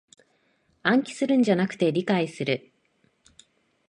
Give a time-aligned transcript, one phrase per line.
[0.81, 2.71] 暗記するんじゃなく理解する